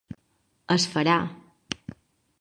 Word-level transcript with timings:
Es 0.75 0.87
farà! 0.95 1.19